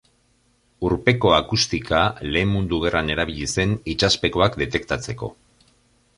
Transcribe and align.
Urpeko 0.87 1.33
akustika 1.39 1.99
Lehen 2.31 2.49
Mundu 2.55 2.81
Gerran 2.87 3.13
erabili 3.17 3.49
zen 3.59 3.77
itsaspekoak 3.95 4.59
detektatzeko. 4.65 5.33